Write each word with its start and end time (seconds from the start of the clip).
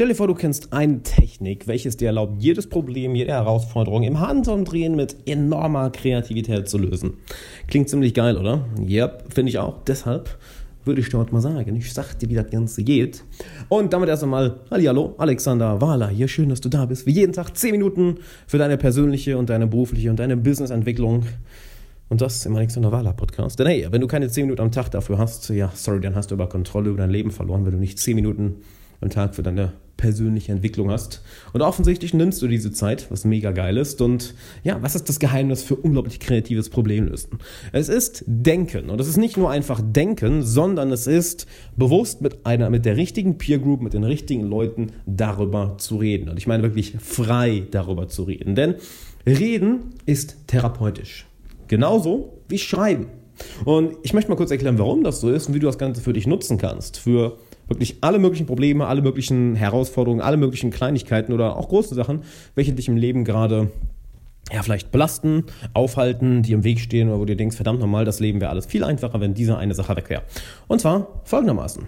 Stell 0.00 0.08
dir 0.08 0.14
vor, 0.14 0.28
du 0.28 0.34
kennst 0.34 0.72
eine 0.72 1.02
Technik, 1.02 1.66
welches 1.66 1.98
dir 1.98 2.06
erlaubt, 2.06 2.42
jedes 2.42 2.66
Problem, 2.66 3.14
jede 3.14 3.32
Herausforderung 3.32 4.02
im 4.02 4.18
Handumdrehen 4.18 4.96
mit 4.96 5.14
enormer 5.26 5.90
Kreativität 5.90 6.70
zu 6.70 6.78
lösen. 6.78 7.18
Klingt 7.66 7.90
ziemlich 7.90 8.14
geil, 8.14 8.38
oder? 8.38 8.64
Yep, 8.78 9.24
finde 9.28 9.50
ich 9.50 9.58
auch. 9.58 9.84
Deshalb 9.86 10.38
würde 10.86 11.02
ich 11.02 11.10
dort 11.10 11.32
mal 11.32 11.42
sagen, 11.42 11.76
ich 11.76 11.92
sag 11.92 12.18
dir, 12.18 12.30
wie 12.30 12.34
das 12.34 12.48
Ganze 12.48 12.82
geht. 12.82 13.24
Und 13.68 13.92
damit 13.92 14.08
erst 14.08 14.22
einmal, 14.22 14.60
hallo, 14.70 15.16
Alexander 15.18 15.82
Wahler 15.82 16.08
hier, 16.08 16.28
schön, 16.28 16.48
dass 16.48 16.62
du 16.62 16.70
da 16.70 16.86
bist. 16.86 17.04
Wie 17.04 17.12
jeden 17.12 17.34
Tag 17.34 17.54
10 17.54 17.72
Minuten 17.72 18.20
für 18.46 18.56
deine 18.56 18.78
persönliche 18.78 19.36
und 19.36 19.50
deine 19.50 19.66
berufliche 19.66 20.08
und 20.08 20.18
deine 20.18 20.38
Businessentwicklung. 20.38 21.26
Und 22.08 22.22
das 22.22 22.46
im 22.46 22.56
Alexander 22.56 22.90
Wahler 22.90 23.12
Podcast. 23.12 23.58
Denn 23.58 23.66
hey, 23.66 23.86
wenn 23.90 24.00
du 24.00 24.06
keine 24.06 24.30
10 24.30 24.46
Minuten 24.46 24.62
am 24.62 24.72
Tag 24.72 24.90
dafür 24.92 25.18
hast, 25.18 25.50
ja, 25.50 25.70
sorry, 25.74 26.00
dann 26.00 26.14
hast 26.14 26.30
du 26.30 26.36
aber 26.36 26.48
Kontrolle 26.48 26.88
über 26.88 26.96
dein 26.96 27.10
Leben 27.10 27.30
verloren, 27.30 27.66
wenn 27.66 27.72
du 27.72 27.78
nicht 27.78 27.98
10 27.98 28.14
Minuten 28.14 28.62
am 29.00 29.10
Tag 29.10 29.34
für 29.34 29.42
deine 29.42 29.72
persönliche 29.96 30.50
Entwicklung 30.52 30.90
hast. 30.90 31.22
Und 31.52 31.60
offensichtlich 31.60 32.14
nimmst 32.14 32.40
du 32.40 32.48
diese 32.48 32.72
Zeit, 32.72 33.10
was 33.10 33.26
mega 33.26 33.52
geil 33.52 33.76
ist. 33.76 34.00
Und 34.00 34.34
ja, 34.64 34.82
was 34.82 34.94
ist 34.94 35.10
das 35.10 35.20
Geheimnis 35.20 35.62
für 35.62 35.76
unglaublich 35.76 36.20
kreatives 36.20 36.70
Problemlösen? 36.70 37.38
Es 37.72 37.90
ist 37.90 38.24
Denken. 38.26 38.88
Und 38.88 38.98
es 38.98 39.08
ist 39.08 39.18
nicht 39.18 39.36
nur 39.36 39.50
einfach 39.50 39.82
Denken, 39.84 40.42
sondern 40.42 40.90
es 40.90 41.06
ist 41.06 41.46
bewusst 41.76 42.22
mit 42.22 42.46
einer, 42.46 42.70
mit 42.70 42.86
der 42.86 42.96
richtigen 42.96 43.36
Peer 43.36 43.58
Group, 43.58 43.82
mit 43.82 43.92
den 43.92 44.04
richtigen 44.04 44.44
Leuten 44.44 44.92
darüber 45.04 45.76
zu 45.76 45.98
reden. 45.98 46.30
Und 46.30 46.38
ich 46.38 46.46
meine 46.46 46.62
wirklich 46.62 46.94
frei 46.98 47.64
darüber 47.70 48.08
zu 48.08 48.22
reden. 48.22 48.54
Denn 48.54 48.76
Reden 49.26 49.94
ist 50.06 50.46
therapeutisch. 50.46 51.26
Genauso 51.68 52.38
wie 52.48 52.58
Schreiben. 52.58 53.06
Und 53.64 53.96
ich 54.02 54.12
möchte 54.12 54.30
mal 54.30 54.36
kurz 54.36 54.50
erklären, 54.50 54.78
warum 54.78 55.04
das 55.04 55.20
so 55.20 55.30
ist 55.30 55.48
und 55.48 55.54
wie 55.54 55.58
du 55.58 55.66
das 55.66 55.78
Ganze 55.78 56.00
für 56.00 56.12
dich 56.12 56.26
nutzen 56.26 56.58
kannst. 56.58 56.98
Für 56.98 57.38
wirklich 57.70 57.98
alle 58.02 58.18
möglichen 58.18 58.46
Probleme, 58.46 58.86
alle 58.86 59.00
möglichen 59.00 59.54
Herausforderungen, 59.54 60.20
alle 60.20 60.36
möglichen 60.36 60.70
Kleinigkeiten 60.70 61.32
oder 61.32 61.56
auch 61.56 61.68
große 61.68 61.94
Sachen, 61.94 62.24
welche 62.54 62.72
dich 62.72 62.88
im 62.88 62.96
Leben 62.96 63.24
gerade 63.24 63.70
ja, 64.52 64.62
vielleicht 64.62 64.90
belasten, 64.90 65.44
aufhalten, 65.74 66.42
die 66.42 66.52
im 66.52 66.64
Weg 66.64 66.80
stehen 66.80 67.08
oder 67.08 67.20
wo 67.20 67.24
du 67.24 67.36
denkst, 67.36 67.56
verdammt 67.56 67.80
nochmal, 67.80 68.04
das 68.04 68.20
Leben 68.20 68.40
wäre 68.40 68.50
alles 68.50 68.66
viel 68.66 68.82
einfacher, 68.82 69.20
wenn 69.20 69.32
diese 69.32 69.56
eine 69.56 69.74
Sache 69.74 69.94
weg 69.96 70.10
wäre. 70.10 70.22
Und 70.66 70.80
zwar 70.80 71.20
folgendermaßen. 71.24 71.86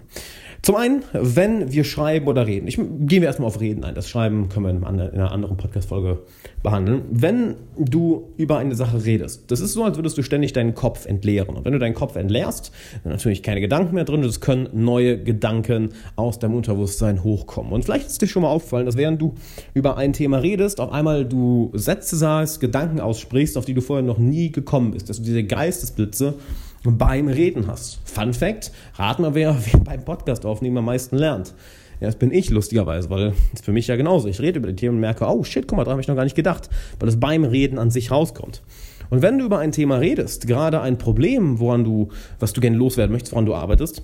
Zum 0.63 0.77
einen, 0.77 1.03
wenn 1.11 1.73
wir 1.73 1.83
schreiben 1.83 2.25
oder 2.25 2.47
reden. 2.47 2.69
Ich, 2.69 2.77
gehen 2.77 3.09
wir 3.09 3.23
erstmal 3.23 3.47
auf 3.47 3.59
Reden 3.59 3.83
ein. 3.83 3.95
Das 3.95 4.07
Schreiben 4.07 4.47
können 4.47 4.81
wir 4.81 4.89
in 4.89 4.97
einer 5.01 5.33
anderen 5.33 5.57
Podcast-Folge 5.57 6.19
behandeln. 6.63 7.01
Wenn 7.11 7.55
du 7.77 8.29
über 8.37 8.59
eine 8.59 8.73
Sache 8.73 9.03
redest, 9.03 9.51
das 9.51 9.59
ist 9.59 9.73
so, 9.73 9.83
als 9.83 9.97
würdest 9.97 10.17
du 10.17 10.23
ständig 10.23 10.53
deinen 10.53 10.73
Kopf 10.73 11.05
entleeren. 11.05 11.57
Und 11.57 11.65
wenn 11.65 11.73
du 11.73 11.79
deinen 11.79 11.95
Kopf 11.95 12.15
entleerst, 12.15 12.71
dann 13.03 13.11
natürlich 13.11 13.43
keine 13.43 13.59
Gedanken 13.59 13.93
mehr 13.95 14.05
drin. 14.05 14.23
Es 14.23 14.39
können 14.39 14.69
neue 14.71 15.21
Gedanken 15.21 15.89
aus 16.15 16.39
deinem 16.39 16.55
Unterbewusstsein 16.55 17.25
hochkommen. 17.25 17.73
Und 17.73 17.83
vielleicht 17.83 18.07
ist 18.07 18.21
dir 18.21 18.27
schon 18.27 18.43
mal 18.43 18.49
aufgefallen, 18.49 18.85
dass 18.85 18.95
während 18.95 19.21
du 19.21 19.33
über 19.73 19.97
ein 19.97 20.13
Thema 20.13 20.37
redest, 20.37 20.79
auf 20.79 20.93
einmal 20.93 21.25
du 21.25 21.71
Sätze 21.73 22.15
sagst, 22.15 22.61
Gedanken 22.61 23.01
aussprichst, 23.01 23.57
auf 23.57 23.65
die 23.65 23.73
du 23.73 23.81
vorher 23.81 24.05
noch 24.05 24.17
nie 24.17 24.49
gekommen 24.49 24.91
bist. 24.91 25.09
Dass 25.09 25.17
du 25.17 25.23
diese 25.23 25.43
Geistesblitze 25.43 26.35
beim 26.83 27.27
Reden 27.27 27.67
hast. 27.67 27.99
Fun 28.05 28.33
Fact: 28.33 28.71
Rat 28.95 29.19
mal, 29.19 29.33
wer, 29.35 29.57
beim 29.83 30.03
Podcast 30.03 30.45
aufnehmen 30.45 30.77
am 30.77 30.85
meisten 30.85 31.17
lernt. 31.17 31.53
Ja, 31.99 32.07
das 32.07 32.17
bin 32.17 32.31
ich 32.31 32.49
lustigerweise, 32.49 33.09
weil 33.09 33.29
das 33.29 33.37
ist 33.53 33.65
für 33.65 33.71
mich 33.71 33.87
ja 33.87 33.95
genauso. 33.95 34.27
Ich 34.27 34.41
rede 34.41 34.59
über 34.59 34.67
die 34.67 34.75
Themen 34.75 34.95
und 34.95 35.01
merke, 35.01 35.25
oh 35.25 35.43
shit, 35.43 35.67
guck 35.67 35.77
mal, 35.77 35.85
da 35.85 35.91
habe 35.91 36.01
ich 36.01 36.07
noch 36.07 36.15
gar 36.15 36.25
nicht 36.25 36.35
gedacht, 36.35 36.69
weil 36.99 37.07
es 37.07 37.19
beim 37.19 37.45
Reden 37.45 37.79
an 37.79 37.91
sich 37.91 38.11
rauskommt. 38.11 38.61
Und 39.09 39.21
wenn 39.21 39.37
du 39.37 39.45
über 39.45 39.59
ein 39.59 39.71
Thema 39.71 39.97
redest, 39.97 40.47
gerade 40.47 40.81
ein 40.81 40.97
Problem, 40.97 41.59
woran 41.59 41.83
du, 41.83 42.09
was 42.39 42.51
du 42.51 42.61
gerne 42.61 42.77
loswerden 42.77 43.13
möchtest, 43.13 43.33
woran 43.33 43.45
du 43.45 43.55
arbeitest, 43.55 44.03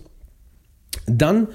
dann 1.08 1.48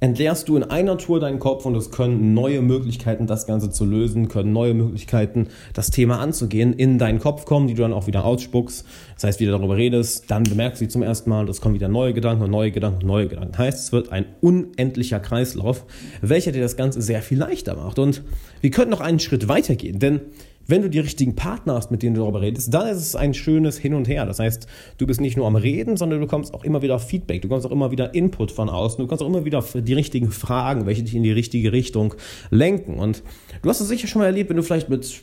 entleerst 0.00 0.48
du 0.48 0.56
in 0.56 0.62
einer 0.62 0.98
Tour 0.98 1.20
deinen 1.20 1.38
Kopf 1.38 1.64
und 1.64 1.74
es 1.74 1.90
können 1.90 2.34
neue 2.34 2.60
Möglichkeiten, 2.60 3.26
das 3.26 3.46
Ganze 3.46 3.70
zu 3.70 3.84
lösen, 3.84 4.28
können 4.28 4.52
neue 4.52 4.74
Möglichkeiten, 4.74 5.48
das 5.72 5.90
Thema 5.90 6.20
anzugehen, 6.20 6.72
in 6.72 6.98
deinen 6.98 7.18
Kopf 7.18 7.44
kommen, 7.44 7.66
die 7.66 7.74
du 7.74 7.82
dann 7.82 7.92
auch 7.92 8.06
wieder 8.06 8.24
ausspuckst. 8.24 8.84
Das 9.14 9.24
heißt, 9.24 9.40
wie 9.40 9.46
du 9.46 9.52
darüber 9.52 9.76
redest, 9.76 10.30
dann 10.30 10.42
bemerkst 10.42 10.80
du 10.80 10.84
sie 10.84 10.88
zum 10.88 11.02
ersten 11.02 11.30
Mal 11.30 11.40
und 11.40 11.50
es 11.50 11.60
kommen 11.60 11.74
wieder 11.74 11.88
neue 11.88 12.12
Gedanken 12.12 12.44
und 12.44 12.50
neue 12.50 12.70
Gedanken 12.70 13.02
und 13.02 13.06
neue 13.06 13.28
Gedanken. 13.28 13.56
Heißt, 13.56 13.78
es 13.78 13.92
wird 13.92 14.12
ein 14.12 14.26
unendlicher 14.40 15.20
Kreislauf, 15.20 15.84
welcher 16.20 16.52
dir 16.52 16.62
das 16.62 16.76
Ganze 16.76 17.00
sehr 17.00 17.22
viel 17.22 17.38
leichter 17.38 17.76
macht. 17.76 17.98
Und 17.98 18.22
wir 18.60 18.70
könnten 18.70 18.90
noch 18.90 19.00
einen 19.00 19.18
Schritt 19.18 19.48
weitergehen, 19.48 19.98
denn 19.98 20.20
wenn 20.66 20.82
du 20.82 20.90
die 20.90 20.98
richtigen 20.98 21.34
Partner 21.34 21.74
hast, 21.74 21.90
mit 21.90 22.02
denen 22.02 22.14
du 22.14 22.22
darüber 22.22 22.40
redest, 22.40 22.72
dann 22.72 22.88
ist 22.88 22.98
es 22.98 23.16
ein 23.16 23.34
schönes 23.34 23.78
Hin 23.78 23.94
und 23.94 24.08
Her. 24.08 24.26
Das 24.26 24.38
heißt, 24.38 24.66
du 24.98 25.06
bist 25.06 25.20
nicht 25.20 25.36
nur 25.36 25.46
am 25.46 25.56
Reden, 25.56 25.96
sondern 25.96 26.20
du 26.20 26.26
kommst 26.26 26.54
auch 26.54 26.64
immer 26.64 26.82
wieder 26.82 26.98
Feedback, 26.98 27.42
du 27.42 27.48
kommst 27.48 27.66
auch 27.66 27.70
immer 27.70 27.90
wieder 27.90 28.14
Input 28.14 28.50
von 28.50 28.68
außen, 28.68 28.98
du 28.98 29.06
kannst 29.06 29.22
auch 29.22 29.28
immer 29.28 29.44
wieder 29.44 29.62
die 29.74 29.94
richtigen 29.94 30.30
Fragen, 30.30 30.86
welche 30.86 31.02
dich 31.02 31.14
in 31.14 31.22
die 31.22 31.32
richtige 31.32 31.72
Richtung 31.72 32.14
lenken. 32.50 32.94
Und 32.94 33.22
du 33.62 33.68
hast 33.68 33.80
es 33.80 33.88
sicher 33.88 34.08
schon 34.08 34.20
mal 34.20 34.26
erlebt, 34.26 34.50
wenn 34.50 34.56
du 34.56 34.62
vielleicht 34.62 34.88
mit 34.88 35.22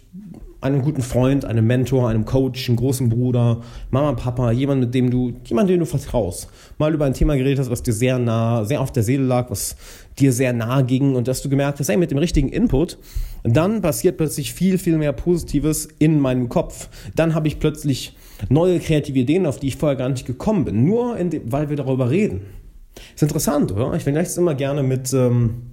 einem 0.63 0.81
guten 0.81 1.01
Freund, 1.01 1.45
einem 1.45 1.67
Mentor, 1.67 2.09
einem 2.09 2.25
Coach, 2.25 2.69
einem 2.69 2.77
großen 2.77 3.09
Bruder, 3.09 3.61
Mama, 3.91 4.13
Papa, 4.13 4.51
jemand, 4.51 4.81
mit 4.81 4.93
dem 4.93 5.09
du, 5.09 5.33
jemand, 5.45 5.69
dem 5.69 5.79
du 5.79 5.85
vertraust, 5.85 6.47
mal 6.77 6.93
über 6.93 7.05
ein 7.05 7.13
Thema 7.13 7.35
geredet 7.35 7.59
hast, 7.59 7.69
was 7.69 7.83
dir 7.83 7.93
sehr 7.93 8.19
nah, 8.19 8.63
sehr 8.65 8.81
auf 8.81 8.91
der 8.91 9.03
Seele 9.03 9.23
lag, 9.23 9.49
was 9.49 9.75
dir 10.19 10.31
sehr 10.31 10.53
nahe 10.53 10.83
ging 10.83 11.15
und 11.15 11.27
dass 11.27 11.41
du 11.41 11.49
gemerkt 11.49 11.79
hast, 11.79 11.89
hey, 11.89 11.97
mit 11.97 12.11
dem 12.11 12.17
richtigen 12.17 12.49
Input, 12.49 12.97
dann 13.43 13.81
passiert 13.81 14.17
plötzlich 14.17 14.53
viel, 14.53 14.77
viel 14.77 14.97
mehr 14.97 15.13
Positives 15.13 15.87
in 15.99 16.19
meinem 16.19 16.49
Kopf. 16.49 16.89
Dann 17.15 17.35
habe 17.35 17.47
ich 17.47 17.59
plötzlich 17.59 18.15
neue 18.49 18.79
kreative 18.79 19.19
Ideen, 19.19 19.45
auf 19.45 19.59
die 19.59 19.67
ich 19.67 19.77
vorher 19.77 19.97
gar 19.97 20.09
nicht 20.09 20.25
gekommen 20.25 20.65
bin, 20.65 20.85
nur 20.85 21.17
dem, 21.17 21.51
weil 21.51 21.69
wir 21.69 21.77
darüber 21.77 22.09
reden. 22.09 22.41
Ist 23.13 23.23
interessant, 23.23 23.71
oder? 23.71 23.93
Ich 23.95 24.03
vergleiche 24.03 24.29
es 24.29 24.37
immer 24.37 24.55
gerne 24.55 24.83
mit, 24.83 25.13
ähm, 25.13 25.72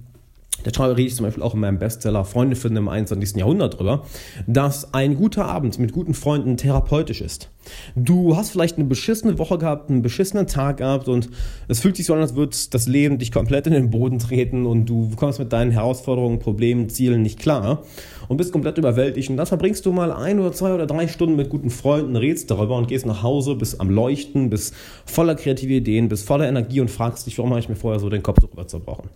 da 0.63 0.85
rede 0.85 1.01
ich 1.01 1.15
zum 1.15 1.25
Beispiel 1.25 1.43
auch 1.43 1.53
in 1.53 1.59
meinem 1.59 1.79
Bestseller 1.79 2.25
Freunde 2.25 2.55
finden 2.55 2.77
im 2.77 2.89
21. 2.89 3.35
Jahrhundert 3.35 3.79
drüber, 3.79 4.03
dass 4.47 4.93
ein 4.93 5.15
guter 5.15 5.45
Abend 5.45 5.79
mit 5.79 5.91
guten 5.91 6.13
Freunden 6.13 6.57
therapeutisch 6.57 7.21
ist. 7.21 7.49
Du 7.95 8.35
hast 8.35 8.51
vielleicht 8.51 8.77
eine 8.77 8.85
beschissene 8.85 9.37
Woche 9.37 9.57
gehabt, 9.57 9.89
einen 9.89 10.01
beschissenen 10.01 10.47
Tag 10.47 10.77
gehabt 10.77 11.07
und 11.07 11.29
es 11.67 11.79
fühlt 11.79 11.95
sich 11.95 12.05
so 12.05 12.13
an, 12.13 12.21
als 12.21 12.35
würde 12.35 12.55
das 12.71 12.87
Leben 12.87 13.19
dich 13.19 13.31
komplett 13.31 13.67
in 13.67 13.73
den 13.73 13.89
Boden 13.91 14.19
treten 14.19 14.65
und 14.65 14.85
du 14.85 15.11
kommst 15.15 15.39
mit 15.39 15.53
deinen 15.53 15.71
Herausforderungen, 15.71 16.39
Problemen, 16.39 16.89
Zielen 16.89 17.21
nicht 17.21 17.39
klar 17.39 17.83
und 18.27 18.37
bist 18.37 18.51
komplett 18.51 18.77
überwältigt 18.77 19.29
und 19.29 19.37
dann 19.37 19.45
verbringst 19.45 19.85
du 19.85 19.91
mal 19.91 20.11
ein 20.11 20.39
oder 20.39 20.53
zwei 20.53 20.73
oder 20.73 20.87
drei 20.87 21.07
Stunden 21.07 21.35
mit 21.35 21.49
guten 21.49 21.69
Freunden, 21.69 22.15
redest 22.15 22.49
darüber 22.49 22.77
und 22.77 22.87
gehst 22.87 23.05
nach 23.05 23.23
Hause, 23.23 23.55
bist 23.55 23.79
am 23.79 23.89
Leuchten, 23.89 24.49
bist 24.49 24.73
voller 25.05 25.35
kreative 25.35 25.73
Ideen, 25.73 26.09
bist 26.09 26.25
voller 26.25 26.47
Energie 26.47 26.81
und 26.81 26.89
fragst 26.89 27.27
dich, 27.27 27.37
warum 27.37 27.51
habe 27.51 27.59
ich 27.59 27.69
mir 27.69 27.75
vorher 27.75 27.99
so 27.99 28.09
den 28.09 28.23
Kopf 28.23 28.39
darüber 28.41 28.67
zerbrochen. 28.67 29.09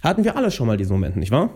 Hatten 0.00 0.24
wir 0.24 0.36
alle 0.36 0.50
schon 0.50 0.66
mal 0.66 0.76
diesen 0.76 0.92
Moment, 0.92 1.16
nicht 1.16 1.30
wahr? 1.30 1.50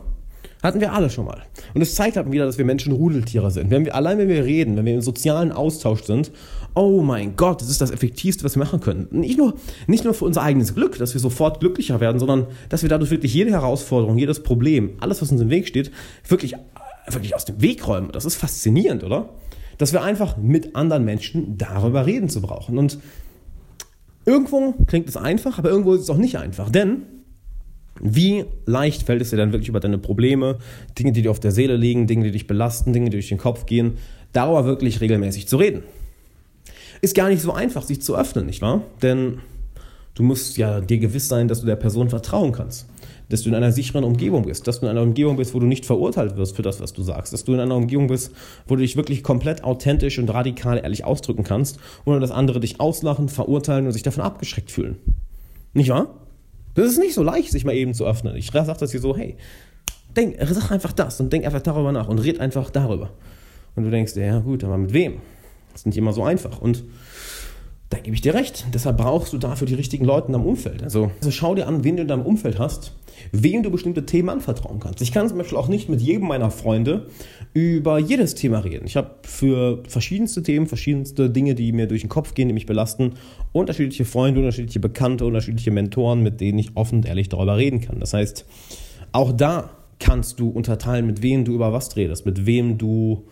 Hatten 0.63 0.81
wir 0.81 0.95
alle 0.95 1.11
schon 1.11 1.27
mal. 1.27 1.43
Und 1.75 1.83
es 1.83 1.95
zeigt 1.95 2.17
halt 2.17 2.33
wieder, 2.33 2.47
dass 2.47 2.57
wir 2.57 2.65
Menschen 2.65 2.93
Rudeltiere 2.93 3.51
sind. 3.51 3.71
Wenn 3.71 3.85
wir, 3.85 3.95
allein 3.95 4.17
wenn 4.17 4.29
wir 4.29 4.45
reden, 4.45 4.77
wenn 4.77 4.87
wir 4.87 4.95
im 4.95 5.03
sozialen 5.03 5.53
Austausch 5.53 6.05
sind, 6.05 6.31
oh 6.75 7.03
mein 7.03 7.37
Gott, 7.37 7.61
das 7.61 7.69
ist 7.69 7.83
das 7.83 7.91
Effektivste, 7.91 8.45
was 8.45 8.57
wir 8.57 8.63
machen 8.63 8.81
können. 8.81 9.07
Nicht 9.11 9.37
nur, 9.37 9.55
nicht 9.87 10.05
nur 10.05 10.15
für 10.15 10.25
unser 10.25 10.43
eigenes 10.43 10.75
Glück, 10.75 10.97
dass 10.99 11.13
wir 11.13 11.21
sofort 11.21 11.61
glücklicher 11.61 12.01
werden, 12.01 12.19
sondern 12.19 12.47
dass 12.71 12.83
wir 12.83 12.89
dadurch 12.89 13.11
wirklich 13.11 13.35
jede 13.35 13.51
Herausforderung, 13.51 14.17
jedes 14.17 14.43
Problem, 14.43 14.93
alles, 15.01 15.21
was 15.21 15.31
uns 15.31 15.41
im 15.41 15.51
Weg 15.51 15.69
steht, 15.69 15.91
wirklich, 16.27 16.55
wirklich 17.11 17.35
aus 17.35 17.45
dem 17.45 17.61
Weg 17.61 17.87
räumen. 17.87 18.11
Das 18.13 18.25
ist 18.25 18.37
faszinierend, 18.37 19.05
oder? 19.05 19.31
Dass 19.77 19.93
wir 19.93 20.03
einfach 20.03 20.39
mit 20.39 20.77
anderen 20.77 21.05
Menschen 21.05 21.59
darüber 21.59 22.07
reden 22.07 22.31
zu 22.31 22.41
brauchen. 22.41 22.79
Und 22.79 22.99
irgendwo 24.25 24.73
klingt 24.87 25.09
es 25.09 25.17
einfach, 25.19 25.59
aber 25.59 25.69
irgendwo 25.69 25.93
ist 25.93 26.03
es 26.03 26.11
auch 26.11 26.17
nicht 26.17 26.39
einfach. 26.39 26.71
Denn 26.71 27.03
wie 28.01 28.45
leicht 28.67 29.05
fällt 29.05 29.23
es 29.23 29.31
dir 29.31 29.37
dann 29.37 29.53
wirklich 29.53 29.69
über 29.69 29.81
deine 29.81 29.99
Probleme, 29.99 30.59
Dinge, 30.99 31.13
die 31.13 31.23
dir 31.23 31.31
auf 31.31 31.41
der 31.41 31.53
Seele 31.53 31.77
liegen, 31.77 32.07
Dinge, 32.07 32.25
die 32.25 32.33
dich 32.33 32.47
belasten, 32.47 32.93
Dinge, 32.93 33.07
die 33.07 33.17
durch 33.17 33.29
den 33.29 33.39
Kopf 33.39 33.67
gehen, 33.67 33.99
darüber 34.33 34.65
wirklich 34.65 35.01
regelmäßig 35.01 35.47
zu 35.47 35.57
reden? 35.57 35.83
Ist 37.01 37.15
gar 37.15 37.29
nicht 37.29 37.43
so 37.43 37.53
einfach, 37.53 37.83
sich 37.83 38.01
zu 38.01 38.17
öffnen, 38.17 38.47
nicht 38.47 38.63
wahr? 38.63 38.83
Denn 39.03 39.39
du 40.15 40.23
musst 40.23 40.57
ja 40.57 40.81
dir 40.81 40.99
gewiss 40.99 41.29
sein, 41.29 41.49
dass 41.49 41.61
du 41.61 41.67
der 41.67 41.77
Person 41.77 42.09
vertrauen 42.09 42.53
kannst. 42.53 42.87
Dass 43.29 43.43
du 43.43 43.49
in 43.49 43.55
einer 43.55 43.73
sicheren 43.73 44.05
Umgebung 44.05 44.45
bist, 44.45 44.67
dass 44.67 44.81
du 44.81 44.87
in 44.87 44.91
einer 44.91 45.03
Umgebung 45.03 45.37
bist, 45.37 45.55
wo 45.55 45.59
du 45.59 45.67
nicht 45.67 45.87
verurteilt 45.87 46.37
wirst 46.37 46.57
für 46.57 46.63
das, 46.63 46.81
was 46.81 46.93
du 46.93 47.03
sagst, 47.03 47.33
dass 47.33 47.45
du 47.45 47.55
in 47.55 47.61
einer 47.61 47.77
Umgebung 47.77 48.07
bist, 48.07 48.33
wo 48.67 48.77
du 48.77 48.83
dich 48.83 48.97
wirklich 48.97 49.23
komplett 49.23 49.65
authentisch 49.65 50.19
und 50.19 50.29
radikal 50.33 50.79
ehrlich 50.79 51.05
ausdrücken 51.05 51.43
kannst, 51.43 51.79
ohne 52.05 52.21
dass 52.21 52.31
andere 52.31 52.61
dich 52.61 52.81
auslachen, 52.81 53.29
verurteilen 53.29 53.87
und 53.87 53.93
sich 53.93 54.03
davon 54.03 54.23
abgeschreckt 54.23 54.71
fühlen. 54.71 54.97
Nicht 55.73 55.89
wahr? 55.89 56.24
Das 56.75 56.87
ist 56.87 56.99
nicht 56.99 57.15
so 57.15 57.23
leicht, 57.23 57.51
sich 57.51 57.65
mal 57.65 57.75
eben 57.75 57.95
zu 57.95 58.05
öffnen. 58.05 58.37
Ich 58.37 58.51
sage 58.51 58.77
das 58.79 58.91
hier 58.91 59.01
so, 59.01 59.17
hey, 59.17 59.37
denk, 60.17 60.37
sag 60.41 60.71
einfach 60.71 60.93
das 60.93 61.21
und 61.21 61.33
denk 61.33 61.45
einfach 61.45 61.63
darüber 61.63 61.93
nach 61.93 62.09
und 62.09 62.19
red 62.19 62.41
einfach 62.41 62.71
darüber. 62.71 63.11
Und 63.77 63.85
du 63.85 63.91
denkst, 63.91 64.15
ja 64.17 64.39
gut, 64.41 64.65
aber 64.65 64.79
mit 64.79 64.93
wem? 64.93 65.21
Das 65.73 65.83
ist 65.83 65.87
nicht 65.87 65.99
immer 65.99 66.13
so 66.13 66.25
einfach. 66.25 66.61
Und 66.61 66.85
da 67.95 68.01
gebe 68.01 68.15
ich 68.15 68.23
dir 68.23 68.35
recht. 68.35 68.67
Deshalb 68.75 68.97
brauchst 68.97 69.33
du 69.33 69.39
dafür 69.39 69.69
die 69.69 69.75
richtigen 69.75 70.05
Leute 70.05 70.27
in 70.27 70.33
deinem 70.33 70.47
Umfeld. 70.47 70.83
Also, 70.83 71.13
also 71.19 71.31
schau 71.31 71.55
dir 71.55 71.69
an, 71.69 71.85
wen 71.85 71.97
du 71.97 72.03
in 72.03 72.09
deinem 72.09 72.27
Umfeld 72.27 72.59
hast, 72.59 72.93
wem 73.31 73.63
du 73.63 73.71
bestimmte 73.71 74.05
Themen 74.05 74.31
anvertrauen 74.31 74.81
kannst. 74.81 75.01
Ich 75.01 75.13
kann 75.13 75.29
zum 75.29 75.39
Beispiel 75.39 75.57
auch 75.57 75.69
nicht 75.69 75.89
mit 75.89 76.01
jedem 76.01 76.27
meiner 76.27 76.51
Freunde 76.51 77.07
über 77.53 77.99
jedes 77.99 78.35
Thema 78.35 78.59
reden. 78.59 78.87
Ich 78.87 78.97
habe 78.97 79.11
für 79.23 79.85
verschiedenste 79.87 80.43
Themen, 80.43 80.67
verschiedenste 80.67 81.31
Dinge, 81.31 81.55
die 81.55 81.71
mir 81.71 81.87
durch 81.87 82.01
den 82.01 82.11
Kopf 82.11 82.35
gehen, 82.35 82.49
die 82.49 82.55
mich 82.55 82.67
belasten, 82.67 83.13
unterschiedliche 83.53 84.05
Freunde, 84.05 84.41
unterschiedliche 84.41 84.81
Bekannte, 84.81 85.25
unterschiedliche 85.25 85.71
Mentoren, 85.71 86.21
mit 86.21 86.41
denen 86.41 86.59
ich 86.59 86.77
offen 86.77 86.97
und 86.97 87.07
ehrlich 87.07 87.29
darüber 87.29 87.57
reden 87.57 87.81
kann. 87.81 88.01
Das 88.01 88.13
heißt, 88.13 88.45
auch 89.13 89.31
da 89.31 89.71
kannst 90.01 90.41
du 90.41 90.49
unterteilen, 90.49 91.07
mit 91.07 91.23
wem 91.23 91.45
du 91.45 91.55
über 91.55 91.73
was 91.73 91.95
redest, 91.95 92.27
mit 92.27 92.45
wem 92.45 92.77
du 92.77 93.25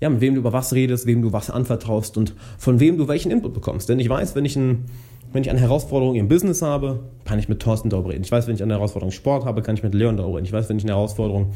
ja, 0.00 0.08
mit 0.08 0.20
wem 0.20 0.34
du 0.34 0.40
über 0.40 0.52
was 0.52 0.72
redest, 0.72 1.06
wem 1.06 1.22
du 1.22 1.32
was 1.32 1.50
anvertraust 1.50 2.16
und 2.16 2.34
von 2.58 2.80
wem 2.80 2.96
du 2.96 3.06
welchen 3.06 3.30
Input 3.30 3.52
bekommst. 3.54 3.88
Denn 3.88 3.98
ich 4.00 4.08
weiß, 4.08 4.34
wenn 4.34 4.44
ich, 4.44 4.56
ein, 4.56 4.86
wenn 5.32 5.42
ich 5.42 5.50
eine 5.50 5.60
Herausforderung 5.60 6.16
im 6.16 6.28
Business 6.28 6.62
habe, 6.62 7.00
kann 7.24 7.38
ich 7.38 7.48
mit 7.48 7.60
Thorsten 7.60 7.90
darüber 7.90 8.10
reden. 8.10 8.24
Ich 8.24 8.32
weiß, 8.32 8.46
wenn 8.46 8.54
ich 8.54 8.62
eine 8.62 8.74
Herausforderung 8.74 9.10
im 9.10 9.16
Sport 9.16 9.44
habe, 9.44 9.62
kann 9.62 9.74
ich 9.74 9.82
mit 9.82 9.94
Leon 9.94 10.16
darüber 10.16 10.38
reden. 10.38 10.46
Ich 10.46 10.52
weiß, 10.52 10.68
wenn 10.68 10.78
ich 10.78 10.84
eine 10.84 10.92
Herausforderung 10.92 11.52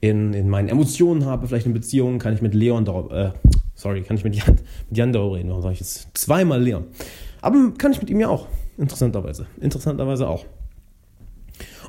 in, 0.00 0.32
in 0.32 0.48
meinen 0.48 0.68
Emotionen 0.68 1.26
habe, 1.26 1.48
vielleicht 1.48 1.66
in 1.66 1.74
Beziehungen, 1.74 2.18
kann 2.18 2.32
ich 2.34 2.40
mit 2.40 2.54
Leon 2.54 2.84
darüber, 2.84 3.14
äh, 3.14 3.30
sorry, 3.74 4.02
kann 4.02 4.16
ich 4.16 4.24
mit 4.24 4.36
Jan, 4.36 4.58
mit 4.88 4.96
Jan 4.96 5.12
darüber 5.12 5.36
reden. 5.36 5.48
Warum 5.48 5.62
sage 5.62 5.74
ich 5.74 5.80
jetzt 5.80 6.08
zweimal 6.14 6.62
Leon? 6.62 6.84
Aber 7.40 7.72
kann 7.76 7.92
ich 7.92 8.00
mit 8.00 8.10
ihm 8.10 8.20
ja 8.20 8.28
auch, 8.28 8.46
interessanterweise. 8.76 9.46
Interessanterweise 9.60 10.28
auch. 10.28 10.44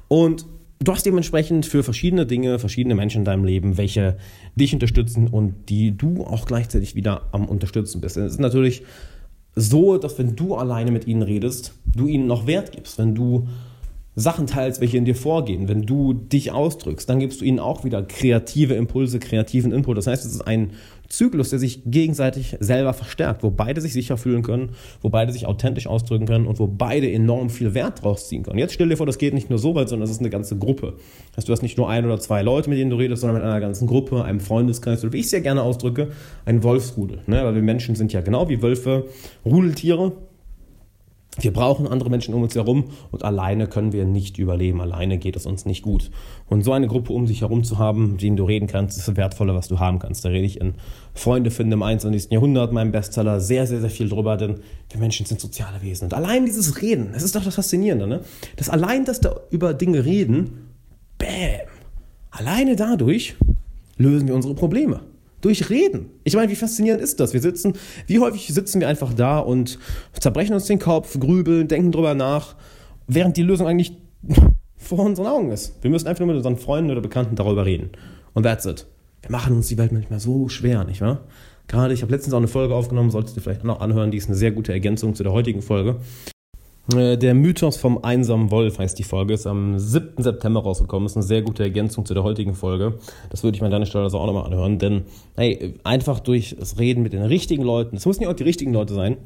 Und 0.07 0.45
du 0.79 0.91
hast 0.91 1.05
dementsprechend 1.05 1.65
für 1.65 1.83
verschiedene 1.83 2.25
Dinge, 2.25 2.59
verschiedene 2.59 2.95
Menschen 2.95 3.19
in 3.19 3.25
deinem 3.25 3.43
Leben, 3.43 3.77
welche 3.77 4.17
dich 4.55 4.73
unterstützen 4.73 5.27
und 5.27 5.69
die 5.69 5.95
du 5.95 6.23
auch 6.23 6.45
gleichzeitig 6.45 6.95
wieder 6.95 7.27
am 7.31 7.45
Unterstützen 7.45 8.01
bist. 8.01 8.17
Es 8.17 8.33
ist 8.33 8.39
natürlich 8.39 8.83
so, 9.55 9.97
dass 9.97 10.17
wenn 10.17 10.35
du 10.35 10.55
alleine 10.55 10.91
mit 10.91 11.07
ihnen 11.07 11.21
redest, 11.21 11.73
du 11.85 12.07
ihnen 12.07 12.27
noch 12.27 12.47
Wert 12.47 12.71
gibst. 12.71 12.97
Wenn 12.97 13.15
du 13.15 13.47
Sachen 14.19 14.47
teilst, 14.47 14.81
welche 14.81 14.97
in 14.97 15.05
dir 15.05 15.15
vorgehen, 15.15 15.67
wenn 15.67 15.83
du 15.83 16.13
dich 16.13 16.51
ausdrückst, 16.51 17.09
dann 17.09 17.19
gibst 17.19 17.41
du 17.41 17.45
ihnen 17.45 17.59
auch 17.59 17.83
wieder 17.83 18.03
kreative 18.03 18.73
Impulse, 18.73 19.19
kreativen 19.19 19.71
Input. 19.71 19.97
Das 19.97 20.07
heißt, 20.07 20.25
es 20.25 20.33
ist 20.33 20.41
ein 20.41 20.71
Zyklus, 21.07 21.49
der 21.49 21.59
sich 21.59 21.81
gegenseitig 21.85 22.55
selber 22.59 22.93
verstärkt, 22.93 23.43
wo 23.43 23.49
beide 23.49 23.81
sich 23.81 23.93
sicher 23.93 24.17
fühlen 24.17 24.43
können, 24.43 24.71
wo 25.01 25.09
beide 25.09 25.31
sich 25.31 25.47
authentisch 25.47 25.87
ausdrücken 25.87 26.27
können 26.27 26.45
und 26.45 26.59
wo 26.59 26.67
beide 26.67 27.11
enorm 27.11 27.49
viel 27.49 27.73
Wert 27.73 28.03
draus 28.03 28.27
ziehen 28.29 28.43
können. 28.43 28.59
Jetzt 28.59 28.73
stell 28.73 28.89
dir 28.89 28.97
vor, 28.97 29.07
das 29.07 29.17
geht 29.17 29.33
nicht 29.33 29.49
nur 29.49 29.57
so 29.57 29.73
weit, 29.73 29.89
sondern 29.89 30.05
es 30.05 30.11
ist 30.11 30.19
eine 30.19 30.29
ganze 30.29 30.57
Gruppe. 30.57 30.93
Heißt, 31.35 31.47
du 31.47 31.51
hast 31.51 31.63
nicht 31.63 31.77
nur 31.77 31.89
ein 31.89 32.05
oder 32.05 32.19
zwei 32.19 32.43
Leute, 32.43 32.69
mit 32.69 32.77
denen 32.77 32.91
du 32.91 32.97
redest, 32.97 33.21
sondern 33.21 33.41
mit 33.41 33.43
einer 33.43 33.59
ganzen 33.59 33.87
Gruppe, 33.87 34.23
einem 34.23 34.39
Freundeskreis 34.39 35.03
oder 35.03 35.13
wie 35.13 35.19
ich 35.19 35.25
es 35.25 35.31
sehr 35.31 35.41
gerne 35.41 35.63
ausdrücke, 35.63 36.09
ein 36.45 36.61
Wolfsrudel. 36.61 37.21
Ne? 37.25 37.43
Weil 37.43 37.55
wir 37.55 37.63
Menschen 37.63 37.95
sind 37.95 38.13
ja 38.13 38.21
genau 38.21 38.47
wie 38.49 38.61
Wölfe 38.61 39.05
Rudeltiere 39.45 40.11
wir 41.41 41.53
brauchen 41.53 41.87
andere 41.87 42.09
Menschen 42.09 42.33
um 42.33 42.43
uns 42.43 42.55
herum 42.55 42.85
und 43.11 43.23
alleine 43.23 43.67
können 43.67 43.93
wir 43.93 44.05
nicht 44.05 44.37
überleben. 44.37 44.81
Alleine 44.81 45.17
geht 45.17 45.35
es 45.35 45.45
uns 45.45 45.65
nicht 45.65 45.81
gut. 45.81 46.11
Und 46.47 46.63
so 46.63 46.73
eine 46.73 46.87
Gruppe 46.87 47.13
um 47.13 47.27
sich 47.27 47.41
herum 47.41 47.63
zu 47.63 47.77
haben, 47.77 48.13
mit 48.13 48.21
denen 48.21 48.37
du 48.37 48.45
reden 48.45 48.67
kannst, 48.67 48.97
ist 48.97 49.07
das 49.07 49.15
Wertvolle, 49.15 49.55
was 49.55 49.67
du 49.67 49.79
haben 49.79 49.99
kannst. 49.99 50.25
Da 50.25 50.29
rede 50.29 50.45
ich 50.45 50.59
in 50.59 50.75
Freunde 51.13 51.51
finden 51.51 51.73
im 51.73 51.83
21. 51.83 52.31
Jahrhundert, 52.31 52.71
meinem 52.71 52.91
Bestseller, 52.91 53.39
sehr, 53.39 53.67
sehr, 53.67 53.81
sehr 53.81 53.89
viel 53.89 54.09
drüber, 54.09 54.37
denn 54.37 54.61
wir 54.89 54.99
Menschen 54.99 55.25
sind 55.25 55.39
soziale 55.39 55.81
Wesen. 55.81 56.05
Und 56.05 56.13
allein 56.13 56.45
dieses 56.45 56.81
Reden, 56.81 57.09
das 57.13 57.23
ist 57.23 57.35
doch 57.35 57.43
das 57.43 57.55
Faszinierende, 57.55 58.07
ne? 58.07 58.21
Das 58.55 58.69
allein, 58.69 59.05
dass 59.05 59.19
da 59.19 59.35
über 59.51 59.73
Dinge 59.73 60.05
reden, 60.05 60.69
bam, 61.17 61.67
alleine 62.31 62.75
dadurch 62.75 63.35
lösen 63.97 64.27
wir 64.27 64.35
unsere 64.35 64.55
Probleme. 64.55 65.01
Durch 65.41 65.69
Reden. 65.69 66.07
Ich 66.23 66.35
meine, 66.35 66.51
wie 66.51 66.55
faszinierend 66.55 67.01
ist 67.01 67.19
das? 67.19 67.33
Wir 67.33 67.41
sitzen, 67.41 67.73
wie 68.07 68.19
häufig 68.19 68.47
sitzen 68.47 68.81
wir 68.81 68.87
einfach 68.87 69.13
da 69.13 69.39
und 69.39 69.79
zerbrechen 70.19 70.53
uns 70.53 70.65
den 70.65 70.79
Kopf, 70.79 71.17
grübeln, 71.19 71.67
denken 71.67 71.91
drüber 71.91 72.13
nach, 72.13 72.55
während 73.07 73.37
die 73.37 73.43
Lösung 73.43 73.67
eigentlich 73.67 73.93
vor 74.77 74.99
unseren 74.99 75.27
Augen 75.27 75.51
ist. 75.51 75.81
Wir 75.81 75.89
müssen 75.89 76.07
einfach 76.07 76.19
nur 76.19 76.27
mit 76.27 76.37
unseren 76.37 76.57
Freunden 76.57 76.91
oder 76.91 77.01
Bekannten 77.01 77.35
darüber 77.35 77.65
reden. 77.65 77.91
Und 78.33 78.43
that's 78.43 78.65
it. 78.65 78.85
Wir 79.21 79.31
machen 79.31 79.55
uns 79.55 79.67
die 79.67 79.77
Welt 79.77 79.91
manchmal 79.91 80.19
so 80.19 80.49
schwer, 80.49 80.83
nicht 80.83 81.01
wahr? 81.01 81.21
Gerade, 81.67 81.93
ich 81.93 82.01
habe 82.01 82.11
letztens 82.11 82.33
auch 82.33 82.39
eine 82.39 82.47
Folge 82.47 82.73
aufgenommen, 82.73 83.11
solltest 83.11 83.37
du 83.37 83.41
vielleicht 83.41 83.63
noch 83.63 83.79
anhören, 83.79 84.11
die 84.11 84.17
ist 84.17 84.27
eine 84.27 84.35
sehr 84.35 84.51
gute 84.51 84.71
Ergänzung 84.71 85.13
zu 85.13 85.23
der 85.23 85.33
heutigen 85.33 85.61
Folge. 85.61 85.97
Äh, 86.95 87.17
der 87.17 87.33
Mythos 87.33 87.77
vom 87.77 88.03
einsamen 88.03 88.51
Wolf 88.51 88.79
heißt 88.79 88.97
die 88.97 89.03
Folge, 89.03 89.33
ist 89.33 89.47
am 89.47 89.77
7. 89.77 90.23
September 90.23 90.61
rausgekommen, 90.61 91.05
ist 91.05 91.15
eine 91.15 91.25
sehr 91.25 91.41
gute 91.41 91.63
Ergänzung 91.63 92.05
zu 92.05 92.13
der 92.13 92.23
heutigen 92.23 92.55
Folge. 92.55 92.97
Das 93.29 93.43
würde 93.43 93.55
ich 93.55 93.61
mir 93.61 93.67
an 93.67 93.71
deiner 93.71 93.85
Stelle 93.85 94.05
also 94.05 94.19
auch 94.19 94.25
nochmal 94.25 94.45
anhören, 94.45 94.79
denn 94.79 95.03
hey, 95.35 95.75
einfach 95.83 96.19
durch 96.19 96.55
das 96.59 96.79
Reden 96.79 97.03
mit 97.03 97.13
den 97.13 97.23
richtigen 97.23 97.63
Leuten, 97.63 97.95
es 97.95 98.05
müssen 98.05 98.23
ja 98.23 98.29
auch 98.29 98.33
die 98.33 98.43
richtigen 98.43 98.73
Leute 98.73 98.93
sein, 98.93 99.17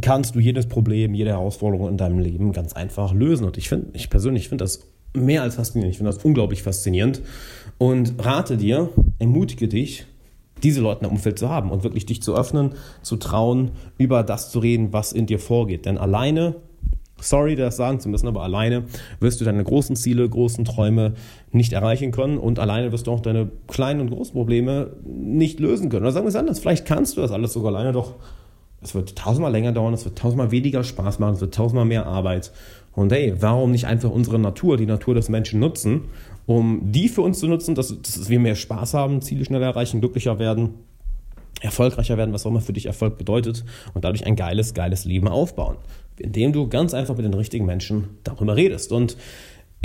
kannst 0.00 0.34
du 0.34 0.40
jedes 0.40 0.66
Problem, 0.66 1.14
jede 1.14 1.30
Herausforderung 1.30 1.88
in 1.88 1.96
deinem 1.96 2.18
Leben 2.18 2.52
ganz 2.52 2.72
einfach 2.72 3.12
lösen. 3.12 3.44
Und 3.44 3.58
ich 3.58 3.68
finde, 3.68 3.88
ich 3.92 4.10
persönlich 4.10 4.48
finde 4.48 4.64
das 4.64 4.86
mehr 5.14 5.42
als 5.42 5.56
faszinierend. 5.56 5.92
Ich 5.92 5.98
finde 5.98 6.12
das 6.12 6.24
unglaublich 6.24 6.62
faszinierend 6.62 7.20
und 7.78 8.14
rate 8.18 8.56
dir, 8.56 8.88
ermutige 9.18 9.68
dich, 9.68 10.06
diese 10.62 10.80
Leute 10.80 11.04
im 11.04 11.10
Umfeld 11.10 11.38
zu 11.38 11.48
haben 11.48 11.70
und 11.70 11.82
wirklich 11.82 12.06
dich 12.06 12.22
zu 12.22 12.34
öffnen, 12.34 12.74
zu 13.02 13.16
trauen, 13.16 13.72
über 13.98 14.22
das 14.22 14.50
zu 14.50 14.60
reden, 14.60 14.92
was 14.92 15.12
in 15.12 15.26
dir 15.26 15.38
vorgeht. 15.38 15.86
Denn 15.86 15.98
alleine 15.98 16.56
sorry, 17.22 17.56
das 17.56 17.76
sagen 17.76 18.00
zu 18.00 18.08
müssen, 18.08 18.28
aber 18.28 18.42
alleine 18.42 18.84
wirst 19.20 19.40
du 19.40 19.44
deine 19.44 19.64
großen 19.64 19.96
Ziele, 19.96 20.28
großen 20.28 20.64
Träume 20.64 21.14
nicht 21.50 21.72
erreichen 21.72 22.12
können 22.12 22.38
und 22.38 22.58
alleine 22.58 22.92
wirst 22.92 23.06
du 23.06 23.12
auch 23.12 23.20
deine 23.20 23.50
kleinen 23.68 24.00
und 24.00 24.10
großen 24.10 24.32
Probleme 24.32 24.92
nicht 25.04 25.60
lösen 25.60 25.88
können. 25.88 26.04
Oder 26.04 26.12
sagen 26.12 26.26
wir 26.26 26.30
es 26.30 26.36
anders, 26.36 26.60
vielleicht 26.60 26.86
kannst 26.86 27.16
du 27.16 27.20
das 27.20 27.32
alles 27.32 27.52
sogar 27.52 27.74
alleine, 27.74 27.92
doch 27.92 28.14
es 28.80 28.94
wird 28.94 29.16
tausendmal 29.16 29.52
länger 29.52 29.72
dauern, 29.72 29.94
es 29.94 30.04
wird 30.04 30.18
tausendmal 30.18 30.50
weniger 30.50 30.82
Spaß 30.82 31.18
machen, 31.18 31.34
es 31.34 31.40
wird 31.40 31.54
tausendmal 31.54 31.84
mehr 31.84 32.06
Arbeit. 32.06 32.52
Und 32.94 33.12
hey, 33.12 33.34
warum 33.38 33.70
nicht 33.70 33.86
einfach 33.86 34.10
unsere 34.10 34.38
Natur, 34.38 34.76
die 34.76 34.86
Natur 34.86 35.14
des 35.14 35.28
Menschen 35.28 35.60
nutzen, 35.60 36.02
um 36.46 36.80
die 36.90 37.08
für 37.08 37.22
uns 37.22 37.38
zu 37.38 37.46
nutzen, 37.46 37.74
dass, 37.74 37.96
dass 38.02 38.28
wir 38.28 38.40
mehr 38.40 38.56
Spaß 38.56 38.94
haben, 38.94 39.22
Ziele 39.22 39.44
schneller 39.44 39.66
erreichen, 39.66 40.00
glücklicher 40.00 40.38
werden 40.38 40.74
erfolgreicher 41.60 42.16
werden, 42.16 42.32
was 42.32 42.44
auch 42.44 42.50
immer 42.50 42.60
für 42.60 42.72
dich 42.72 42.86
Erfolg 42.86 43.18
bedeutet 43.18 43.64
und 43.94 44.04
dadurch 44.04 44.26
ein 44.26 44.36
geiles, 44.36 44.74
geiles 44.74 45.04
Leben 45.04 45.28
aufbauen 45.28 45.76
indem 46.18 46.52
du 46.52 46.68
ganz 46.68 46.94
einfach 46.94 47.16
mit 47.16 47.24
den 47.24 47.34
richtigen 47.34 47.66
Menschen 47.66 48.18
darüber 48.24 48.56
redest. 48.56 48.92
Und 48.92 49.16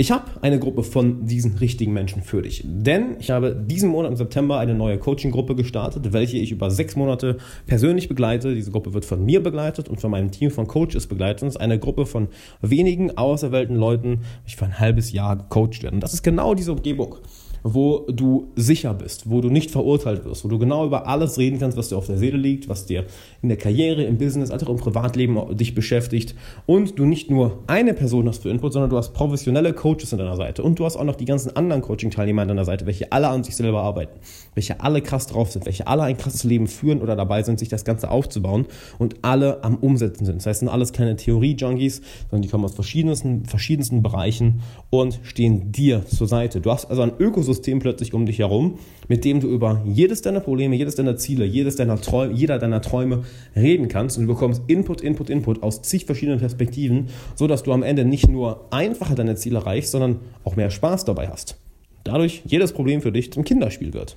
ich 0.00 0.12
habe 0.12 0.26
eine 0.42 0.60
Gruppe 0.60 0.84
von 0.84 1.26
diesen 1.26 1.56
richtigen 1.58 1.92
Menschen 1.92 2.22
für 2.22 2.40
dich. 2.40 2.62
Denn 2.64 3.16
ich 3.18 3.30
habe 3.30 3.56
diesen 3.56 3.90
Monat 3.90 4.12
im 4.12 4.16
September 4.16 4.58
eine 4.58 4.74
neue 4.74 4.96
Coaching-Gruppe 4.96 5.56
gestartet, 5.56 6.12
welche 6.12 6.36
ich 6.36 6.52
über 6.52 6.70
sechs 6.70 6.94
Monate 6.94 7.38
persönlich 7.66 8.08
begleite. 8.08 8.54
Diese 8.54 8.70
Gruppe 8.70 8.94
wird 8.94 9.04
von 9.04 9.24
mir 9.24 9.42
begleitet 9.42 9.88
und 9.88 10.00
von 10.00 10.12
meinem 10.12 10.30
Team 10.30 10.52
von 10.52 10.68
Coaches 10.68 11.08
begleitet. 11.08 11.48
Es 11.48 11.56
ist 11.56 11.60
eine 11.60 11.80
Gruppe 11.80 12.06
von 12.06 12.28
wenigen 12.62 13.18
auserwählten 13.18 13.74
Leuten, 13.74 14.20
die 14.46 14.54
für 14.54 14.66
ein 14.66 14.78
halbes 14.78 15.10
Jahr 15.10 15.36
gecoacht 15.36 15.82
werden. 15.82 15.96
Und 15.96 16.02
das 16.02 16.14
ist 16.14 16.22
genau 16.22 16.54
diese 16.54 16.72
Umgebung 16.72 17.16
wo 17.62 18.06
du 18.10 18.48
sicher 18.56 18.94
bist, 18.94 19.30
wo 19.30 19.40
du 19.40 19.50
nicht 19.50 19.70
verurteilt 19.70 20.24
wirst, 20.24 20.44
wo 20.44 20.48
du 20.48 20.58
genau 20.58 20.86
über 20.86 21.06
alles 21.06 21.38
reden 21.38 21.58
kannst, 21.58 21.76
was 21.76 21.88
dir 21.88 21.96
auf 21.96 22.06
der 22.06 22.18
Seele 22.18 22.36
liegt, 22.36 22.68
was 22.68 22.86
dir 22.86 23.04
in 23.42 23.48
der 23.48 23.58
Karriere, 23.58 24.04
im 24.04 24.18
Business, 24.18 24.50
als 24.50 24.64
auch 24.64 24.68
im 24.68 24.76
Privatleben 24.76 25.56
dich 25.56 25.74
beschäftigt 25.74 26.34
und 26.66 26.98
du 26.98 27.04
nicht 27.04 27.30
nur 27.30 27.58
eine 27.66 27.94
Person 27.94 28.28
hast 28.28 28.42
für 28.42 28.50
Input, 28.50 28.72
sondern 28.72 28.90
du 28.90 28.96
hast 28.96 29.12
professionelle 29.12 29.72
Coaches 29.72 30.12
an 30.12 30.18
deiner 30.18 30.36
Seite 30.36 30.62
und 30.62 30.78
du 30.78 30.84
hast 30.84 30.96
auch 30.96 31.04
noch 31.04 31.16
die 31.16 31.24
ganzen 31.24 31.54
anderen 31.56 31.82
Coaching-Teilnehmer 31.82 32.42
an 32.42 32.48
deiner 32.48 32.64
Seite, 32.64 32.86
welche 32.86 33.12
alle 33.12 33.28
an 33.28 33.44
sich 33.44 33.56
selber 33.56 33.82
arbeiten, 33.82 34.18
welche 34.54 34.80
alle 34.80 35.02
krass 35.02 35.26
drauf 35.26 35.50
sind, 35.50 35.66
welche 35.66 35.86
alle 35.86 36.04
ein 36.04 36.16
krasses 36.16 36.44
Leben 36.44 36.66
führen 36.66 37.02
oder 37.02 37.16
dabei 37.16 37.42
sind, 37.42 37.58
sich 37.58 37.68
das 37.68 37.84
Ganze 37.84 38.10
aufzubauen 38.10 38.66
und 38.98 39.16
alle 39.22 39.64
am 39.64 39.76
Umsetzen 39.76 40.24
sind. 40.24 40.36
Das 40.36 40.46
heißt, 40.46 40.60
sind 40.60 40.68
alles 40.68 40.92
keine 40.92 41.16
Theorie-Junkies, 41.16 42.02
sondern 42.30 42.42
die 42.42 42.48
kommen 42.48 42.64
aus 42.64 42.74
verschiedensten, 42.74 43.44
verschiedensten 43.44 44.02
Bereichen 44.02 44.60
und 44.90 45.20
stehen 45.22 45.72
dir 45.72 46.06
zur 46.06 46.28
Seite. 46.28 46.60
Du 46.60 46.70
hast 46.70 46.86
also 46.86 47.02
ein 47.02 47.12
Ökosystem 47.18 47.47
Ökosystem 47.48 47.78
plötzlich 47.78 48.12
um 48.12 48.26
dich 48.26 48.38
herum, 48.38 48.78
mit 49.08 49.24
dem 49.24 49.40
du 49.40 49.48
über 49.48 49.82
jedes 49.86 50.22
deiner 50.22 50.40
Probleme, 50.40 50.76
jedes 50.76 50.96
deiner 50.96 51.16
Ziele, 51.16 51.44
jedes 51.46 51.76
deiner 51.76 52.00
Träume, 52.00 52.34
jeder 52.34 52.58
deiner 52.58 52.82
Träume 52.82 53.24
reden 53.56 53.88
kannst 53.88 54.18
und 54.18 54.26
du 54.26 54.34
bekommst 54.34 54.62
Input, 54.66 55.00
Input, 55.00 55.30
Input 55.30 55.62
aus 55.62 55.82
zig 55.82 56.04
verschiedenen 56.04 56.40
Perspektiven, 56.40 57.08
so 57.34 57.46
dass 57.46 57.62
du 57.62 57.72
am 57.72 57.82
Ende 57.82 58.04
nicht 58.04 58.28
nur 58.28 58.66
einfacher 58.70 59.14
deine 59.14 59.36
Ziele 59.36 59.58
erreichst, 59.58 59.92
sondern 59.92 60.20
auch 60.44 60.56
mehr 60.56 60.70
Spaß 60.70 61.06
dabei 61.06 61.28
hast. 61.28 61.56
Dadurch 62.04 62.42
jedes 62.44 62.72
Problem 62.72 63.00
für 63.00 63.12
dich 63.12 63.32
zum 63.32 63.44
Kinderspiel 63.44 63.94
wird. 63.94 64.16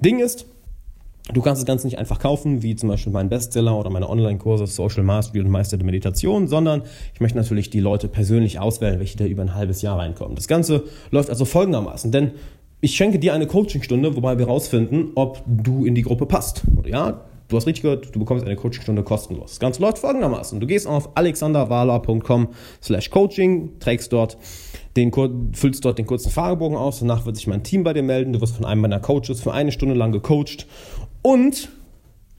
Ding 0.00 0.20
ist, 0.20 0.46
Du 1.34 1.42
kannst 1.42 1.60
das 1.60 1.66
Ganze 1.66 1.88
nicht 1.88 1.98
einfach 1.98 2.20
kaufen, 2.20 2.62
wie 2.62 2.76
zum 2.76 2.88
Beispiel 2.88 3.12
mein 3.12 3.28
Bestseller 3.28 3.76
oder 3.76 3.90
meine 3.90 4.08
Online-Kurse 4.08 4.68
Social 4.68 5.02
Mastery 5.02 5.40
und 5.40 5.50
Meister 5.50 5.76
der 5.76 5.84
Meditation, 5.84 6.46
sondern 6.46 6.82
ich 7.14 7.20
möchte 7.20 7.36
natürlich 7.36 7.68
die 7.68 7.80
Leute 7.80 8.06
persönlich 8.06 8.60
auswählen, 8.60 9.00
welche 9.00 9.18
da 9.18 9.24
über 9.24 9.42
ein 9.42 9.54
halbes 9.56 9.82
Jahr 9.82 9.98
reinkommen. 9.98 10.36
Das 10.36 10.46
Ganze 10.46 10.84
läuft 11.10 11.28
also 11.28 11.44
folgendermaßen, 11.44 12.12
denn 12.12 12.30
ich 12.80 12.94
schenke 12.94 13.18
dir 13.18 13.34
eine 13.34 13.46
Coachingstunde, 13.46 14.16
wobei 14.16 14.38
wir 14.38 14.46
herausfinden, 14.46 15.12
ob 15.14 15.42
du 15.46 15.84
in 15.84 15.94
die 15.94 16.02
Gruppe 16.02 16.26
passt. 16.26 16.62
Ja, 16.84 17.24
du 17.48 17.56
hast 17.56 17.66
richtig 17.66 17.82
gehört, 17.82 18.14
du 18.14 18.18
bekommst 18.18 18.44
eine 18.44 18.56
Coachingstunde 18.56 19.02
kostenlos. 19.02 19.52
Das 19.52 19.60
Ganze 19.60 19.80
läuft 19.80 19.98
folgendermaßen. 19.98 20.60
Du 20.60 20.66
gehst 20.66 20.86
auf 20.86 21.16
alexanderwala.com 21.16 22.48
slash 22.82 23.10
coaching, 23.10 23.78
trägst 23.80 24.12
dort 24.12 24.36
den, 24.96 25.12
füllst 25.52 25.84
dort 25.84 25.98
den 25.98 26.06
kurzen 26.06 26.30
Fragebogen 26.30 26.76
aus, 26.76 27.00
danach 27.00 27.26
wird 27.26 27.36
sich 27.36 27.46
mein 27.46 27.62
Team 27.62 27.82
bei 27.84 27.92
dir 27.92 28.02
melden, 28.02 28.32
du 28.32 28.40
wirst 28.40 28.56
von 28.56 28.64
einem 28.64 28.80
meiner 28.80 29.00
Coaches 29.00 29.40
für 29.40 29.52
eine 29.52 29.72
Stunde 29.72 29.94
lang 29.94 30.12
gecoacht 30.12 30.66
und 31.22 31.68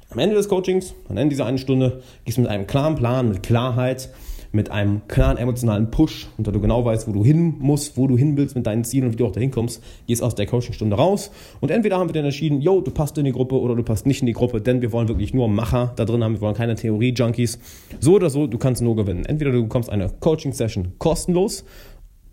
am 0.09 0.19
Ende 0.19 0.35
des 0.35 0.47
Coachings, 0.47 0.95
am 1.09 1.17
Ende 1.17 1.29
dieser 1.35 1.45
eine 1.45 1.57
Stunde, 1.57 2.01
gehst 2.25 2.37
du 2.37 2.41
mit 2.41 2.49
einem 2.49 2.65
klaren 2.65 2.95
Plan, 2.95 3.29
mit 3.29 3.43
Klarheit 3.43 4.09
mit 4.51 4.71
einem 4.71 5.01
klaren 5.07 5.37
emotionalen 5.37 5.91
Push, 5.91 6.27
und 6.37 6.47
da 6.47 6.51
du 6.51 6.59
genau 6.59 6.83
weißt, 6.85 7.07
wo 7.07 7.11
du 7.11 7.23
hin 7.23 7.55
musst, 7.59 7.97
wo 7.97 8.07
du 8.07 8.17
hin 8.17 8.37
willst 8.37 8.55
mit 8.55 8.65
deinen 8.65 8.83
Zielen 8.83 9.05
und 9.05 9.13
wie 9.13 9.17
du 9.17 9.25
auch 9.25 9.31
dahin 9.31 9.51
kommst, 9.51 9.83
gehst 10.07 10.23
aus 10.23 10.35
der 10.35 10.45
Coachingstunde 10.45 10.95
raus 10.95 11.31
und 11.59 11.71
entweder 11.71 11.97
haben 11.97 12.09
wir 12.09 12.13
dann 12.13 12.25
entschieden, 12.25 12.61
yo, 12.61 12.81
du 12.81 12.91
passt 12.91 13.17
in 13.17 13.25
die 13.25 13.31
Gruppe 13.31 13.59
oder 13.59 13.75
du 13.75 13.83
passt 13.83 14.05
nicht 14.05 14.21
in 14.21 14.25
die 14.25 14.33
Gruppe, 14.33 14.61
denn 14.61 14.81
wir 14.81 14.91
wollen 14.91 15.07
wirklich 15.07 15.33
nur 15.33 15.47
Macher 15.47 15.93
da 15.95 16.05
drin 16.05 16.23
haben, 16.23 16.33
wir 16.33 16.41
wollen 16.41 16.55
keine 16.55 16.75
Theorie-Junkies. 16.75 17.59
So 17.99 18.13
oder 18.13 18.29
so, 18.29 18.47
du 18.47 18.57
kannst 18.57 18.81
nur 18.81 18.95
gewinnen. 18.95 19.25
Entweder 19.25 19.51
du 19.51 19.63
bekommst 19.63 19.89
eine 19.89 20.09
Coaching-Session 20.19 20.93
kostenlos 20.97 21.63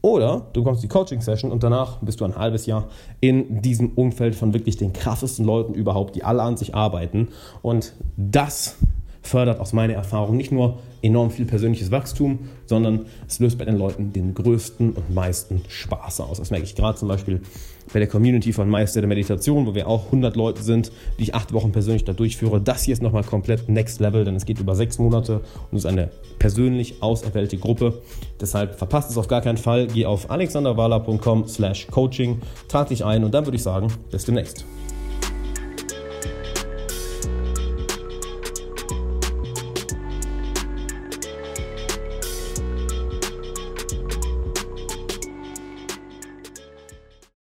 Oder 0.04 0.48
du 0.52 0.62
bekommst 0.62 0.82
die 0.82 0.88
Coaching-Session 0.88 1.50
und 1.50 1.62
danach 1.62 1.96
bist 2.02 2.20
du 2.20 2.26
ein 2.26 2.36
halbes 2.36 2.66
Jahr 2.66 2.88
in 3.20 3.62
diesem 3.62 3.92
Umfeld 3.94 4.34
von 4.34 4.52
wirklich 4.52 4.76
den 4.76 4.92
krassesten 4.92 5.46
Leuten 5.46 5.72
überhaupt, 5.72 6.14
die 6.14 6.24
alle 6.24 6.42
an 6.42 6.58
sich 6.58 6.74
arbeiten. 6.74 7.28
Und 7.62 7.94
das 8.18 8.76
fördert 9.24 9.58
aus 9.58 9.72
meiner 9.72 9.94
Erfahrung 9.94 10.36
nicht 10.36 10.52
nur 10.52 10.78
enorm 11.02 11.30
viel 11.30 11.44
persönliches 11.44 11.90
Wachstum, 11.90 12.50
sondern 12.66 13.06
es 13.26 13.38
löst 13.40 13.58
bei 13.58 13.64
den 13.64 13.76
Leuten 13.76 14.12
den 14.12 14.34
größten 14.34 14.92
und 14.92 15.14
meisten 15.14 15.62
Spaß 15.68 16.20
aus. 16.20 16.38
Das 16.38 16.50
merke 16.50 16.64
ich 16.64 16.74
gerade 16.74 16.98
zum 16.98 17.08
Beispiel 17.08 17.40
bei 17.92 17.98
der 17.98 18.08
Community 18.08 18.52
von 18.52 18.68
Meister 18.68 19.00
der 19.00 19.08
Meditation, 19.08 19.66
wo 19.66 19.74
wir 19.74 19.86
auch 19.86 20.06
100 20.06 20.36
Leute 20.36 20.62
sind, 20.62 20.90
die 21.18 21.24
ich 21.24 21.34
acht 21.34 21.52
Wochen 21.52 21.72
persönlich 21.72 22.04
da 22.04 22.12
durchführe. 22.12 22.60
Das 22.60 22.82
hier 22.82 22.92
ist 22.92 23.02
nochmal 23.02 23.24
komplett 23.24 23.68
Next 23.68 24.00
Level, 24.00 24.24
denn 24.24 24.36
es 24.36 24.46
geht 24.46 24.60
über 24.60 24.74
sechs 24.74 24.98
Monate 24.98 25.40
und 25.70 25.76
ist 25.76 25.86
eine 25.86 26.10
persönlich 26.38 27.02
auserwählte 27.02 27.58
Gruppe. 27.58 28.00
Deshalb 28.40 28.76
verpasst 28.76 29.10
es 29.10 29.18
auf 29.18 29.28
gar 29.28 29.42
keinen 29.42 29.58
Fall. 29.58 29.86
Geh 29.86 30.06
auf 30.06 30.30
alexanderwala.com 30.30 31.46
slash 31.46 31.86
coaching, 31.88 32.40
trag 32.68 32.88
dich 32.88 33.04
ein 33.04 33.24
und 33.24 33.32
dann 33.34 33.46
würde 33.46 33.56
ich 33.56 33.62
sagen, 33.62 33.88
bis 34.10 34.24
demnächst. 34.24 34.64